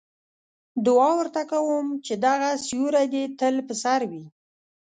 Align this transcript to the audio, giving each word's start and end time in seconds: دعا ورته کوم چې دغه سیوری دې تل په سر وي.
دعا 0.85 1.11
ورته 1.19 1.41
کوم 1.51 1.85
چې 2.05 2.13
دغه 2.25 2.49
سیوری 2.67 3.05
دې 3.13 3.23
تل 3.39 3.55
په 3.67 3.73
سر 3.83 4.01
وي. 4.11 4.25